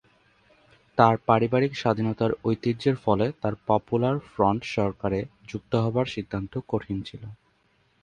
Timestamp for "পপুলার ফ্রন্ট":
3.67-4.61